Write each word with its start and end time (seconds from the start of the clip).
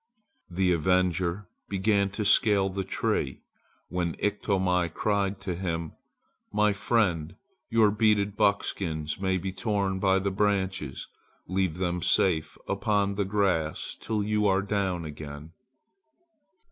The 0.49 0.71
avenger 0.73 1.47
began 1.69 2.09
to 2.17 2.25
scale 2.25 2.69
the 2.69 2.83
tree, 2.83 3.43
when 3.87 4.15
Iktomi 4.15 4.89
cried 4.91 5.39
to 5.41 5.53
him: 5.53 5.91
"My 6.51 6.73
friend, 6.73 7.35
your 7.69 7.91
beaded 7.91 8.35
buckskins 8.35 9.19
may 9.19 9.37
be 9.37 9.51
torn 9.51 9.99
by 9.99 10.17
the 10.17 10.31
branches. 10.31 11.07
Leave 11.47 11.77
them 11.77 12.01
safe 12.01 12.57
upon 12.67 13.13
the 13.13 13.25
grass 13.25 13.95
till 13.99 14.23
you 14.23 14.47
are 14.47 14.63
down 14.63 15.05
again." 15.05 15.51